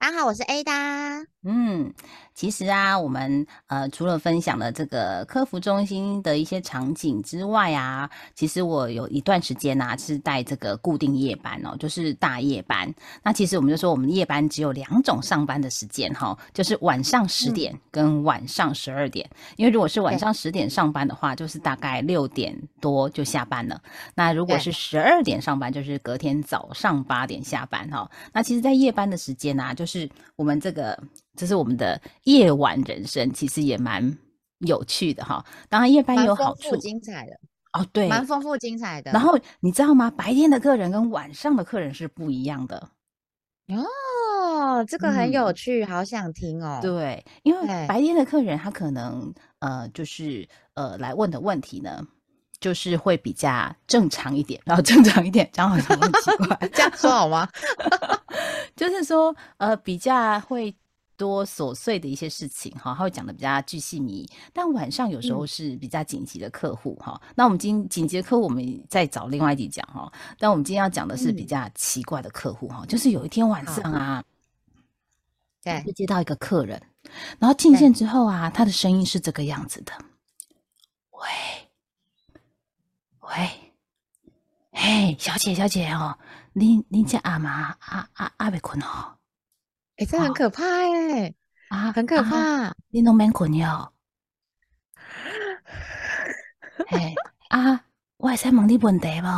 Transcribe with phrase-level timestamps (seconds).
[0.00, 1.29] 大家好，我是 Ada。
[1.42, 1.90] 嗯，
[2.34, 12.92] 其实啊，我们呃除了分享了这个客服中心的一些场景之外啊，其实我有一段时间呐是带这个固定夜班哦，就是大夜班。
[13.22, 19.26] 那其实我们就说，我们夜班只有两种上班的时间哈，就是晚上十点跟晚上十二点。
[19.56, 23.80] 因为如果是晚上十点上班的话，就是大概六点多就下班了。
[24.14, 28.10] 那如果是十二点上班，就是隔天早上八点下班哈。
[28.34, 31.02] 那其实，在夜班的时间啊，就是我们这个。
[31.36, 34.18] 这是我们的夜晚人生，其实也蛮
[34.58, 35.44] 有趣的哈。
[35.68, 37.32] 当然夜班有好处，精彩的
[37.72, 39.12] 哦，对，蛮丰富精彩的。
[39.12, 40.10] 然后你知道吗？
[40.10, 42.90] 白天的客人跟晚上的客人是不一样的
[43.68, 44.84] 哦。
[44.84, 46.80] 这个很有趣，好想听哦。
[46.82, 52.04] 对，因为白天的客人他可能呃，就是呃来问的问题呢，
[52.58, 57.48] 就是会比较正常一点，然 后正常一点，讲好像很奇怪， 这样说好吗？
[58.76, 60.74] 就是说呃，比较会。
[61.20, 67.20] 多琐碎的一些事情哈，他会讲的比较巨细靡但晚上有时候是比较紧急的客户哈。
[67.34, 70.10] 那我们今紧急的客户，我们再找另外一集讲哈。
[70.38, 74.24] 但我们今天要讲的是比较奇怪的客户哈，就是有一天晚上啊，
[75.62, 76.80] 对，就接到一个客人，
[77.38, 79.92] 然后进线之后啊，他的声音是这个样子的，
[81.10, 81.20] 喂
[83.20, 83.50] 喂，
[84.72, 86.16] 嘿，小姐小姐哦，
[86.54, 89.19] 您您家阿妈阿阿阿未困哦。
[90.00, 91.34] 哎，这很可怕哎！
[91.68, 92.72] 啊，很可怕！
[92.88, 93.92] 你拢免困哟。
[96.88, 97.14] 哎
[97.50, 97.84] 啊，
[98.16, 99.28] 我还在问你问题不？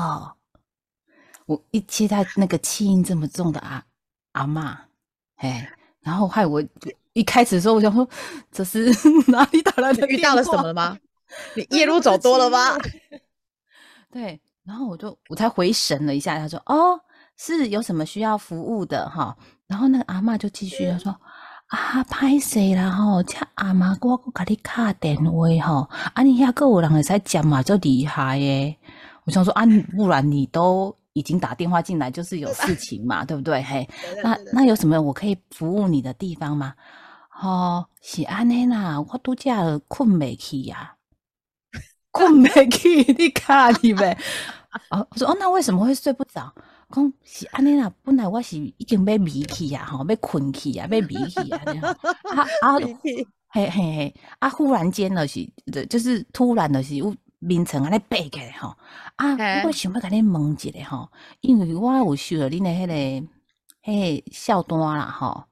[1.47, 3.85] 我一接待那个气音这么重的阿
[4.33, 4.79] 阿妈，
[5.39, 5.69] 哎，
[6.01, 6.63] 然后害我
[7.13, 8.09] 一开始的时候，我想说
[8.53, 8.87] 这是
[9.27, 10.07] 哪里打来的？
[10.07, 10.97] 遇到了什么了吗？
[11.57, 12.79] 你夜路走多了吗？
[14.13, 17.01] 对，然后我就我才回神了一下，他说：“哦，
[17.37, 19.37] 是有什么需要服务的哈？”
[19.69, 21.15] 然后那个阿妈就继续说
[21.69, 28.77] ：“啊，歹势啦吼，这阿妈我我给你卡电话吼，啊你遐个有人会使接嘛，就厉害耶！
[29.25, 29.65] 我想说啊，
[29.97, 33.63] 不然你都已经打电话进来，就是有事情嘛，对不对？
[33.63, 33.89] 嘿，
[34.23, 36.75] 那那有什么我可以服务你的地方吗？
[37.41, 40.97] 哦，是安尼啦，我都假困没去呀，
[42.13, 44.19] 困没去，你卡你呗？
[44.91, 46.53] 哦，我说哦，那为什么会睡不着？”
[46.93, 51.61] 讲是安尼啦，本来我是已经要迷去啊，吼，要困去啊，要迷去啊，
[52.37, 52.79] 啊 啊，
[53.49, 55.51] 嘿嘿嘿，啊，忽然间就是，
[55.89, 58.77] 就是突然就是，有眠床安尼爬起来吼，
[59.17, 61.09] 啊，我想要甲你问一下吼，
[61.41, 63.29] 因为我有收了恁的迄个，
[63.85, 65.45] 迄个小单啦吼，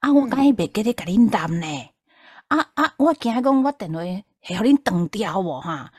[0.00, 1.66] 啊，我敢伊袂记得甲恁谈呢，
[2.48, 4.24] 啊啊，我惊讲我电话会
[4.56, 5.92] 互恁断掉无哈，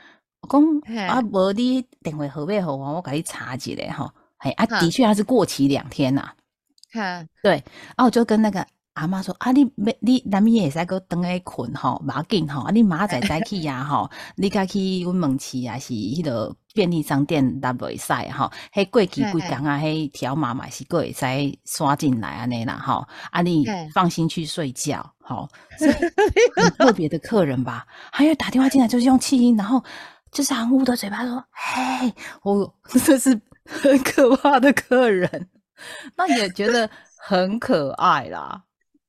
[0.48, 0.62] 讲
[1.08, 4.12] 啊，无你电话号码互我，我甲你查一下吼。
[4.38, 6.32] 哎啊，的确还是过期两天呐。
[6.92, 7.52] 哈，对，
[7.96, 21.26] 然后我就跟那个阿妈说啊，你没你难免也是个等下困吼，马紧吼，啊你马仔再去呀吼，你家去温门市啊，是迄个便利商店都袂使吼，迄过期几工啊，迄条码嘛是过会使
[21.66, 25.46] 刷进来安尼啦吼，啊你放心去睡觉，好，
[26.56, 29.84] 很特别的客人吧，还有打电话进来就是用气音，然后
[30.32, 32.74] 就是含糊的嘴巴说，嘿，我
[33.04, 33.38] 这是。
[33.68, 35.50] 很可怕的客人，
[36.16, 38.64] 那也觉得很可爱啦。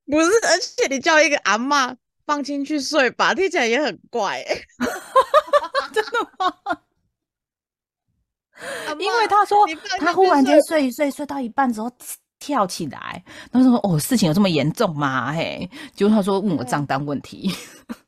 [0.05, 1.95] 不是，而且你叫一个阿妈
[2.25, 4.43] 放心去睡吧，听起来也很怪。
[5.93, 6.77] 真的吗？
[8.99, 9.57] 因为他说
[9.99, 11.89] 他忽然间睡一睡，睡到一半之后
[12.37, 17.49] 跳起来，他说：“哦，事情有这么严重吗？”嘿，结果他说问我账单问题。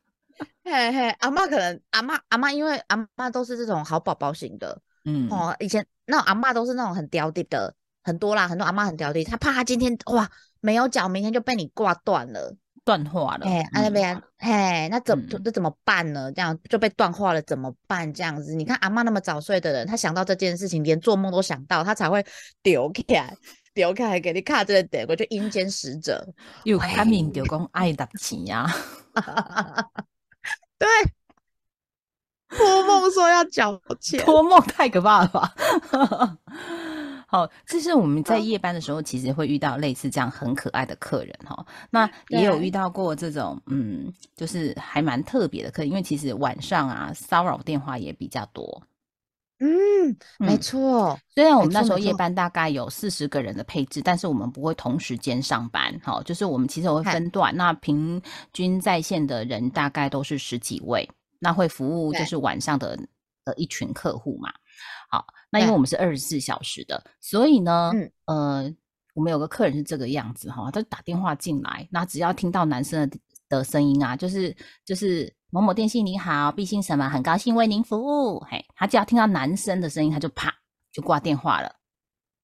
[0.66, 4.82] 嘿嘿，阿妈可能阿妈阿妈，因为阿妈都是这种好宝宝型的。
[5.04, 12.56] 嗯哦，以前那种阿妈都是那种很刁地的，很多啦，很多阿妈很刁地，她怕她今天哇没有脚，明天就被你挂断了，
[12.86, 13.46] 断化了。
[13.46, 16.32] 哎，那边嘿，那怎这怎么办呢？
[16.32, 18.14] 这样就被断化了，怎么办？
[18.14, 22.24] 这样子，你看阿妈那么早睡的人，她想到这件事情，连做梦都想到，她才会
[22.62, 23.34] 丢开，
[23.74, 26.28] 丢开给你看这个点，我就阴间使者
[26.66, 28.68] 又开明就讲爱打钱呀，
[30.78, 30.88] 对。
[33.02, 35.54] 托梦说要缴钱，托梦太可怕了吧？
[37.28, 41.66] 好，这是我们在夜班的时候，其实会遇到类似这样很可爱的客人哈。
[41.90, 48.84] 那也有遇到过这种，嗯，就是还蛮特别的客人，因为其实晚上啊，骚扰电话也比较多。
[49.60, 51.18] 嗯，没错。
[51.30, 55.98] 虽然我们那时候夜班大概有四十个人的配置，但是我们不会同时间上班。
[56.04, 58.22] 好，就是我们其实会分段，那平
[58.52, 61.08] 均在线的人大概都是十几位，
[61.42, 62.96] 那会服务就是晚上的
[63.44, 64.54] 的一群客户嘛。
[65.10, 67.92] 好，那因为我们是二十四小时的，所以呢，
[68.26, 68.72] 呃，
[69.16, 74.56] 我们有个客人是这个样子哈，他打电话进来，那只要听到男生的的声音啊，就是
[74.86, 78.40] 就是某某电信你好，毕姓什么，很高兴为您服务。
[78.50, 80.54] 嘿，他只要听到男生的声音，他就啪
[80.92, 81.76] 就挂电话了。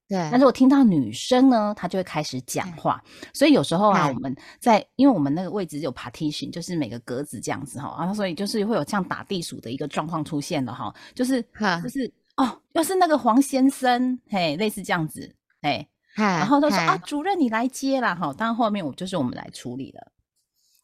[0.08, 3.04] 对，但是我听到女生呢，她就会开始讲话。
[3.34, 11.42] 所以有时候啊，我们在因为我们那个位置有 partition，就是每个格子这样子哈，然后所以就是会有这样打地鼠的一个状况出现了哈，就是
[11.84, 12.12] 就是。
[12.38, 20.12] 哦，又是那个黄先生，嘿，类似这样子，嘿，然后他说啊，主任你来接啦，哈，当然后面我就是我们来处理了。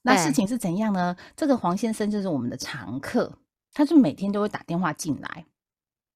[0.01, 1.15] 那事情是怎样呢？
[1.35, 3.31] 这个黄先生就是我们的常客，
[3.71, 5.45] 他就每天都会打电话进来，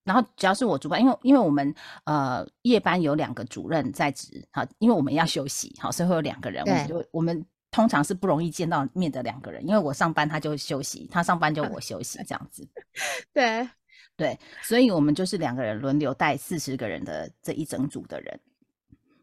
[0.07, 1.75] 然后只要是我主管，因为因为我们
[2.05, 12.67] 呃夜班有两个主任在职，好，因为我们要休息，好，所以会有两个人，我们就我们通常是不容易见到面的两个人，因为我上班他就休息，他上班就我休息这样子，
[13.33, 13.69] 对。
[14.15, 18.39] 对，所以我们就是两个人轮流带四十个人的这一整组的人。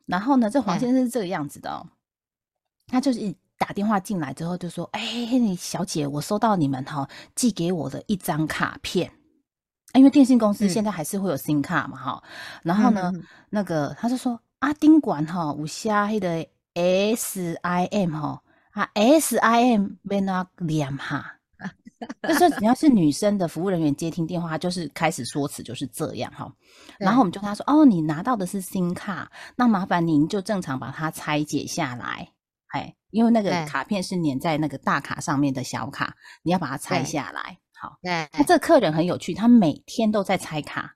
[0.06, 1.84] 然后呢，这黄先生是这个样子的哦，
[2.86, 5.02] 他就是打电话进来之后就说：“哎，
[5.58, 9.10] 小姐，我收到你们哈寄给我的一张卡片，
[9.94, 12.22] 因为电信公司现在还是会有新卡嘛哈。
[12.62, 13.12] 然后呢，
[13.50, 18.42] 那个他就说阿丁管哈有写那个 S I M 哈
[18.72, 21.36] 啊 S I M 被那念哈。
[22.28, 26.52] ”就是只要是女生的服务人员接听电话，就是开始说辞就是这样哈。
[26.98, 32.28] 然后我们就跟他说：“哦，你拿到的是新卡，那麻烦您就正常把它拆解下来。
[32.72, 37.58] 哎，因为那个卡片是粘在那个大卡上面的小卡，你要把它拆下来。
[37.84, 38.26] 好，对。
[38.32, 40.94] 那这个客人很有趣，他每天都在拆卡，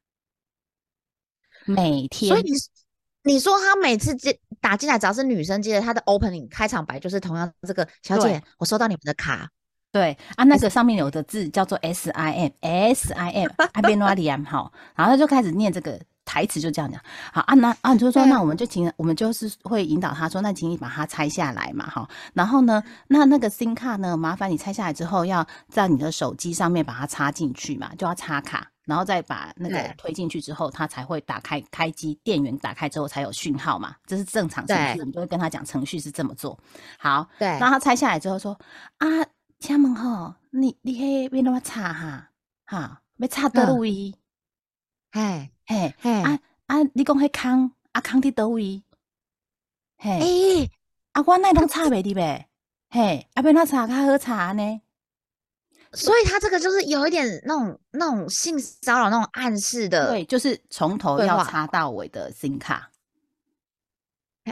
[1.67, 2.31] 每天。
[2.31, 9.51] 所以你你说他每次接打进来，只要是女生接的，他的 opening 开场白就是同样这个小姐，我收到你们的卡。”
[9.93, 17.01] 对啊，那个上面有的字叫做 S I M S I M I B N O D M 好，然后他就开始念这个台词，就这样讲。
[17.33, 22.07] 好啊，那啊，你就说那我们就请我们就是会引导他说，那请你把它拆下来嘛，哈。
[22.35, 36.59] 然后呢，那那个 SIM 卡呢，麻烦你拆下来之后，要在你的手机上面把它插进去嘛，就要插卡，然后再把那个推进去之后，它才会打开开机，电源打开之后才有讯号嘛，这是正常程序，我们就会跟他讲程序是这么做。
[36.99, 38.59] 好，对，然后他拆下来之后说
[38.99, 39.07] 啊。
[39.61, 42.29] 请问吼，你你迄边怎么查哈？
[42.65, 44.15] 哈，要查倒位？
[45.11, 46.77] 嘿，嘿，嘿，啊啊！
[46.95, 48.83] 你讲迄空，啊坑伫倒位？
[49.99, 50.71] 嘿，
[51.13, 52.49] 啊我那拢查袂哩呗？
[52.89, 54.81] 嘿，啊边那查较好查呢？
[55.93, 62.91] 所以他这个就是有一点那种那种性骚扰那种暗示的，对，就是从头要插到尾的新卡。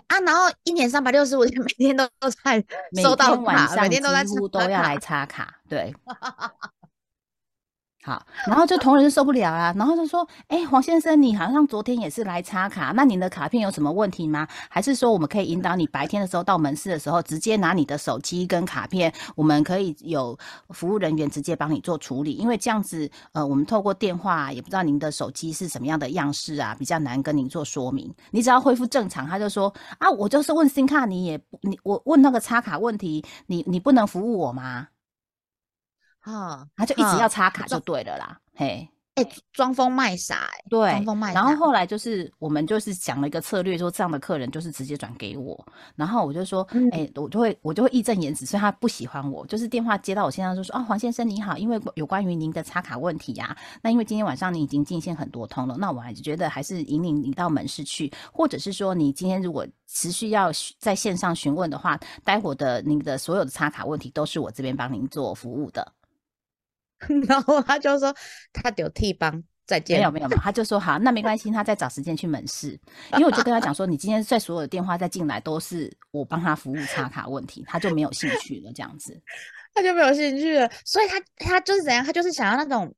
[0.09, 2.63] 啊，然后一年三百六十五天，每天都都在
[3.03, 5.95] 收到卡，每天都在几乎都要来插卡，对。
[8.07, 14.47] 好，然后就同仁受不了啊，然后就说：“哎，黄先生，你好像昨天也是来插卡，那您的卡片有什么问题吗？
[14.71, 22.35] 还是说我们可以引导你白天的时候到门市的时候，直接拿你的手机跟卡片，我们可以有服务人员直接帮你做处理？
[22.35, 28.15] 因为这样子，呃，我们透过电话也不知道您的手机是什么样的样式啊，比较难跟您做说明。
[28.31, 34.87] 你只要恢复正常，他就说：啊，我就是问新卡，你也你我问那个插卡问题，你你不能服务我吗？”
[36.27, 41.41] 啊，他就一直要插卡就对了啦，嘿，哎，装疯卖傻，对，装疯卖傻。
[41.41, 45.65] 然后后来就是我们就是讲了一个策略，说这样的客人就是直接转给我，
[45.95, 65.93] 然后我就说，哎，我就会我就会义正言辞，所以他不喜欢我，就是电话接到我身上就说，啊，黄先生你好，因为有关于您的插卡问题呀，那因为今天晚上你已经进线很多通了，那我还是觉得还是引领你到门市去，或者是说你今天如果持续要在线上询问的话，待会的您的所有的插卡问题都是我这边帮您做服务的。
[67.29, 68.15] 然后他就说
[68.53, 72.79] 他有替帮再见，没有没有没有，他就说好，那没关系，他再找时间去门市。
[73.15, 79.21] 因为我就跟他讲说，你今天在所有的电话再进来都是我帮他服务插卡问题，他就没有兴趣了，这样子，
[79.75, 80.71] 他就没有兴趣了。
[80.85, 82.95] 所以他他就是怎样，他就是想要那种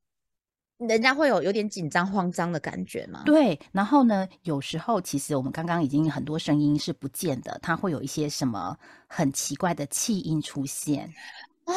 [0.76, 3.22] 人家会有有点紧张慌张的感觉嘛。
[3.24, 8.76] 对，然后呢，有时候其实我们刚刚已经很多声音是不见的，他会有一些什么
[9.06, 11.10] 很奇怪的气音出现
[11.64, 11.72] 哦。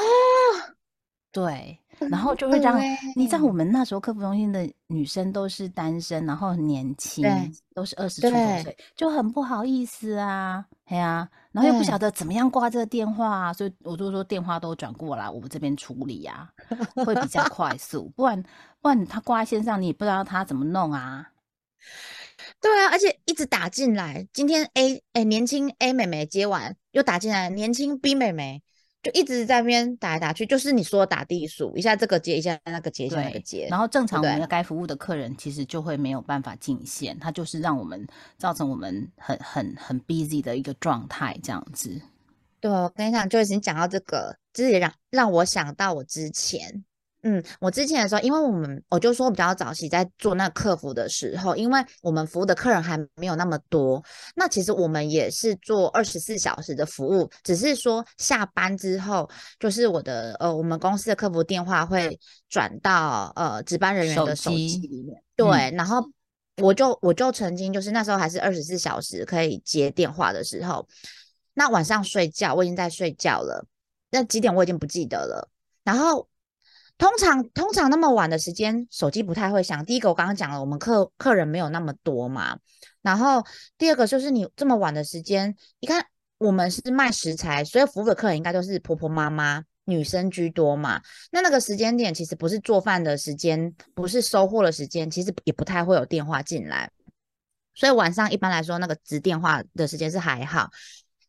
[1.32, 2.78] 对，然后就会让
[3.16, 7.26] 你知道，我们那时候客服中心的女生都是单身，然后很年轻，
[7.74, 16.50] 都是二十出头岁，就很不好意思啊，哎呀，然后又不晓得怎么样挂这个电话，所以我就说电话都转过来，我们这边处理啊，
[17.06, 18.44] 会比较快 速，不然
[18.82, 21.30] 不然他挂在线上，你也不知道他怎么弄啊。
[22.60, 28.64] 对啊，而且一直打进来，今天 A 哎年轻 A 妹妹接完又打进来，年轻 B 妹妹。
[29.04, 33.68] 就一直在那边打来打去，就是你说打地鼠，一下这个接，一下那个接，一下那个接。
[33.70, 38.06] 然后正常我们该服务的客人其实就会没有办法进线，他就是让我们
[38.38, 42.02] 造成我们很很很 busy 的一个状态这样子。
[42.60, 46.84] 对，我跟你讲，就已经讲到这个，这也让让我想到我之前。
[47.24, 54.04] 嗯，我之前的时候，因为我们我就说比较早期在做那客服的时候，因为我们服务的客人还没有那么多，
[54.36, 66.04] 那其实我们也是做二十四小时的服务，只是说下班之后，就是我的呃，我们公司的客服电话会转到呃值班人员的手机里面，对，然后
[66.58, 70.88] 我就我就曾经就是那时候还是二十四小时可以接电话的时候，
[71.54, 73.64] 那晚上睡觉我已经在睡觉了，
[74.10, 75.48] 那几点我已经不记得了，
[75.84, 76.28] 然后。
[77.02, 79.84] 通常通常那么晚的时间，手机不太会响。
[79.86, 82.60] 第一个我刚刚讲了，我们客客人没有那么多嘛。
[83.02, 83.44] 然后
[83.76, 86.06] 第二个就是你这么晚的时间，你看
[86.38, 91.02] 我们是卖食材，所以服务的客人应该都是婆婆妈妈、女生居多嘛。
[91.32, 96.92] 那那个时间点其实不是做饭的时间，不是收货的时间，其实也不太会有电话进来。
[97.74, 100.70] 所以晚上一般来说，那个值电话的时间是还好。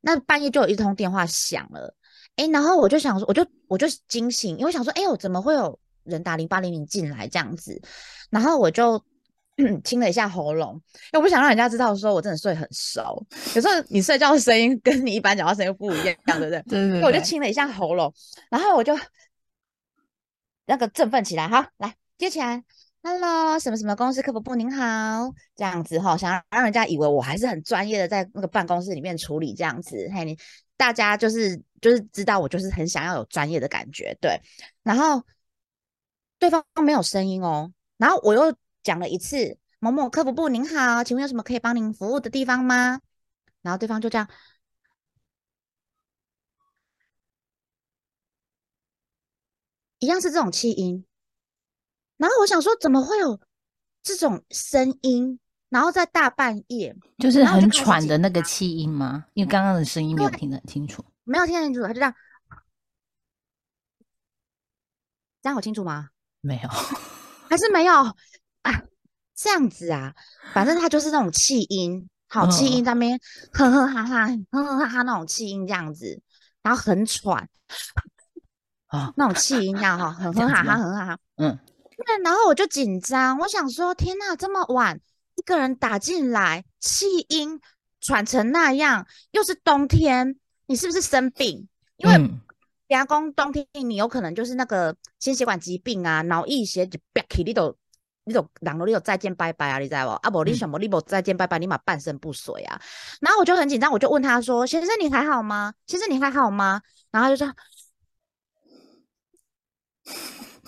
[0.02, 1.97] 那半夜就有一通电话响了。
[2.36, 7.80] 哎，然后我就想说，我就我就惊醒，因为想说，哎呦，怎么会有人打零八零零进来这样子？
[8.30, 9.02] 然后我就
[9.84, 13.24] 清了一下喉咙，因为我不想让人家知道说我真的睡很熟。
[13.54, 16.62] 有时候你睡觉的声音跟你一般讲话声音不一样，对不对？
[16.62, 17.02] 对对。
[17.02, 18.12] 我就清了一下喉咙，
[18.50, 18.98] 然后我就
[20.66, 22.64] 那个振奋起来，好，来接起来
[23.02, 30.38] ，Hello，什么什么公司客服部您好，这样子哈，想让人家以为我还是很专业的在那个办公室里面处理这样子，嘿你。
[30.75, 34.40] 大家就是就是知道我就是很想要有专业的感觉，对。
[34.82, 35.23] 然后
[36.40, 43.00] 对方没有声音哦，然后我又讲了一次某某客服部您好，请问有什么可以帮您服务的地方吗？
[43.62, 44.28] 然后对方就这样，
[50.00, 51.04] 一样是这种气音。
[52.23, 53.41] 然后我想说，怎么会有
[54.00, 55.41] 这种声音？
[55.71, 59.25] 然后在大半夜，就是很喘的那个气音吗？
[59.35, 62.14] 因为刚刚的声音没有听得很清楚，没有听得清楚，他就这样，
[65.43, 66.11] 这样好清楚吗？
[66.43, 66.69] 没有，
[67.50, 68.83] 还是没有啊？
[69.35, 70.14] 这样子啊，
[70.52, 73.19] 反正他就是那种气音，好气音在那边
[73.52, 76.23] 呵呵哈哈，呵呵哈哈那种气音这样子，
[76.62, 77.49] 然后很喘
[78.87, 81.59] 啊，那种气音这样哈，呵呵哈哈，呵呵哈哈，嗯，
[82.04, 85.00] 对，然后我就紧张，我想说，天哪，这么晚。
[85.35, 87.59] 一个人打进来，气音
[88.00, 91.66] 喘成那样，又是冬天，你是不是生病？
[91.97, 92.30] 因为
[92.88, 97.00] 牙工冬天你有可能就是那个心血管疾病啊，脑溢血就
[97.44, 97.75] 你都
[98.25, 100.11] 你都人都你都再见拜拜啊，你知不？
[100.11, 102.78] 啊不，你什么你不再见拜拜，你嘛半身不遂啊。
[103.21, 105.73] 然后我就很紧张，我就问他说：“先生你还好吗？
[105.87, 107.50] 先生你还好吗？”然后就说：“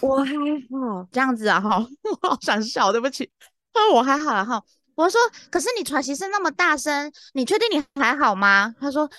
[0.07, 0.33] 我还
[0.71, 1.79] 好。”这样子啊，哈，
[2.23, 3.31] 我好想笑，对不起。
[3.73, 4.63] 说我还好了哈，
[4.95, 5.21] 我说
[5.51, 8.75] 可是你喘息声那么大声，你确定你还好吗？
[8.81, 9.11] 他说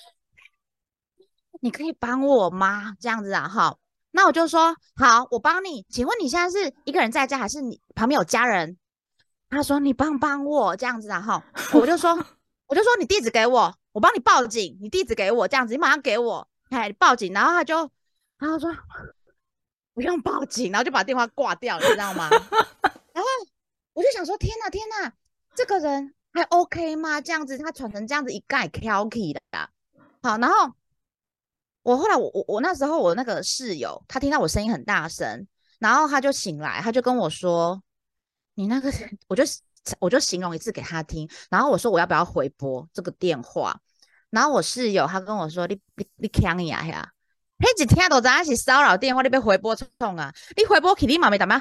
[1.60, 2.94] 你可以帮我吗？
[2.98, 3.76] 这样子啊哈，
[4.12, 5.84] 那我就说好，我帮你。
[5.90, 8.78] 请问你现在是一个人在家，还是你旁边有家人？
[9.50, 12.12] 他说你帮帮我这样子啊哈，我就说
[12.66, 14.78] 我就说你地址给我，我帮你报警。
[14.80, 17.32] 你地址给我这样子，你马上给我，哎，报警。
[17.32, 17.90] 然后他就
[18.38, 18.74] 然后说
[19.96, 22.30] 不用报警，然后就把电话挂掉，你知道吗？
[22.30, 23.28] 然后。
[23.96, 25.10] 我就想说，天哪，天哪，
[25.54, 27.18] 这个人还 OK 吗？
[27.18, 29.40] 这样子，他喘成这样子，一概 k i k 的。
[30.22, 30.70] 好，然后
[31.80, 35.46] 我后来，我我我那时候，我那个室友，他听到我声音很大声，
[35.78, 37.82] 然后他就醒来，他就跟我说
[38.54, 38.92] ：“你那个，
[39.28, 39.42] 我就
[39.98, 43.80] 我就形容一次给他听。”然后我说：“我要不要回拨这个电话？”
[44.28, 47.12] 然后我室友他跟我说：“你你你强呀呀，
[47.58, 50.32] 嘿，一听到咱是骚扰电话，你别回拨冲啊？
[50.56, 51.60] 你回拨起你妈没怎么？”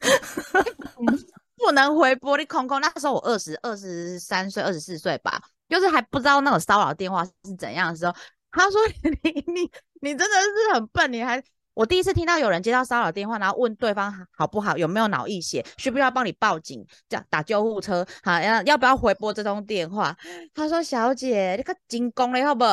[1.56, 2.36] 不能回拨！
[2.36, 2.80] 你空空。
[2.80, 8.14] 那时候我二十二十三岁，二十四岁吧，就是还不知道那种骚扰电话是怎样的时候。
[8.50, 8.78] 他说
[9.22, 11.42] ：“你你你真的是很笨，你还
[11.76, 20.16] 我第一次听到有人接到骚扰电话，然后问对方好不好，有没有脑溢血，需不需要帮你报警，叫打救护车，好要要不要回拨这通电话？
[20.54, 22.64] 他说：“小姐，你看进攻了，好不？”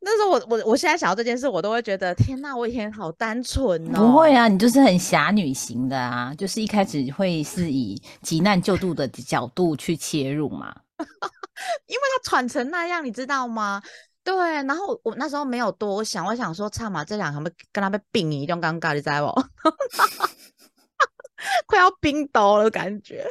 [0.00, 3.98] 那时候我我我现在想到这件事，我都会觉得天哪，我以前好单纯哦。
[3.98, 10.72] 不会啊，你就是很侠女型的啊，就是一开始会是以急难救助的角度去切入嘛。
[11.86, 13.82] 因为他喘成那样，你知道吗？
[14.26, 19.40] 对，然后我那时候没有多想，我想说，差嘛，这两个跟他被并一种尴尬，你知道不？
[21.68, 23.24] 快要冰倒了感觉。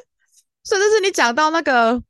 [0.64, 2.02] 甚至是你讲到那个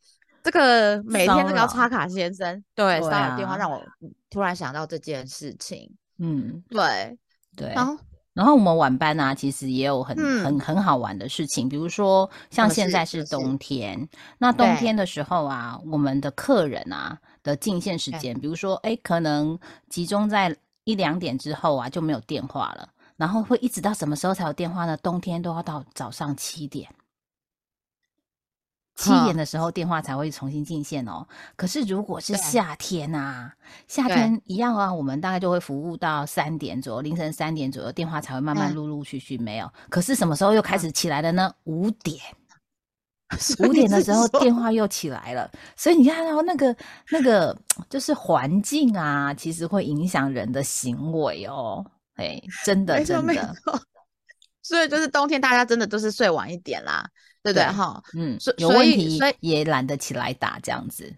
[0.44, 3.82] 这个每天这个要插卡先生，对，骚扰电话让我
[4.30, 5.92] 突然想到这件事情。
[6.20, 7.18] 嗯，对
[7.58, 7.74] 对。
[7.74, 7.98] 然后
[8.34, 17.18] 然后我们晚班啊，其实也有很很很好玩的事情，比如说像现在是冬天，那冬天的时候啊，我们的客人啊。
[17.46, 22.90] 的进线时间，比如说，哎，可能集中在一两点之后啊，就没有电话了。
[23.18, 24.98] 然后会一直到什么时候才有电话呢？
[24.98, 26.90] 冬天都要到早上七点，
[28.96, 31.26] 七点的时候电话才会重新进线哦。
[31.56, 33.54] 可是如果是夏天啊，
[33.88, 39.72] 夏天一样啊，我们大概就会服务到三点左右，凌晨三点左右，电话才会慢慢陆陆续续没有。
[39.90, 41.54] 可是什么时候又开始起来了呢？
[41.66, 42.20] 五点。
[43.68, 46.76] 五点的时候电话又起来了，所以你看到那个
[47.10, 47.58] 那个
[47.90, 51.84] 就是环境啊，其实会影响人的行为哦。
[52.16, 53.56] 哎，真的真的，
[54.62, 57.04] 所以就是冬天大家真的都是睡晚一点啦，
[57.44, 57.66] 对不对？
[57.66, 61.12] 哈，嗯，有问题也懒得起来打这样子。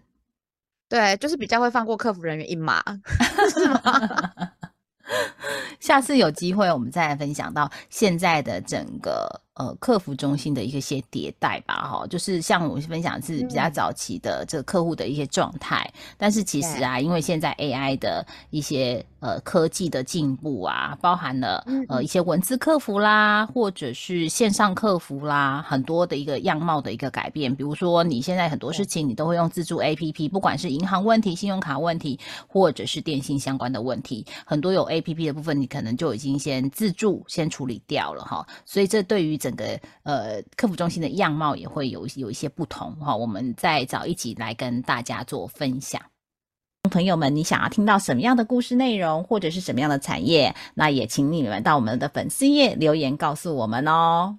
[0.88, 2.82] 对，就是比较会放过客服人员一马，
[3.52, 4.52] 是吗？
[5.78, 9.42] 下次有机会我们再来分享到现在的整个。
[9.58, 27.54] 呃，客服中心的一些迭代吧，哈，就是像我们分享是比较早期的这个客户的一些状态，但是其实啊，因为现在 AI 的一些呃科技的进步啊，包含了呃一些文字客服啦，或者是线上客服啦，很多的一个样貌的一个改变。
[27.54, 38.46] 比如说你现在很多事情你都会用自助 APP，不管是银行问题、信用卡问题，或者是电信相关的问题，很多有 APP 的部分，你可能就已经先自助先处理掉了哈。
[38.64, 46.00] 所以这对于整个呃客服中心的样貌也会有有一些不同哈，我们再找一集来跟大家做分享。
[46.88, 54.38] 朋友们，你想要听到什么样的故事内容，或者是什么样的产业，那也请你们到我们的粉丝页留言告诉我们哦。